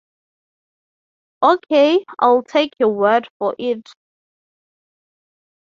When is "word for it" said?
2.89-3.87